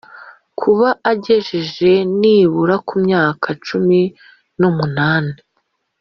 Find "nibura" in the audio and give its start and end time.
2.19-2.75